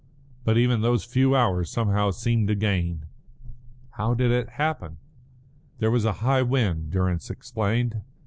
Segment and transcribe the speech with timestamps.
[0.43, 3.05] But even those few hours somehow seemed a gain."
[3.91, 4.97] "How did it happen?"
[5.77, 8.01] "There was a high wind," Durrance explained.